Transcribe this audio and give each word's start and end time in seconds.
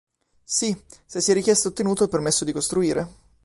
Si, 0.43 0.75
se 1.05 1.21
si 1.21 1.29
è 1.29 1.33
richiesto 1.35 1.67
ed 1.67 1.73
ottenuto 1.75 2.01
il 2.01 2.09
permesso 2.09 2.43
di 2.43 2.51
costruire. 2.53 3.07